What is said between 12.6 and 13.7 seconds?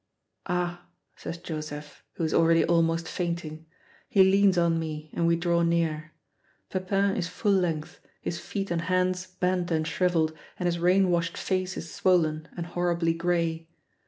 horribly gray.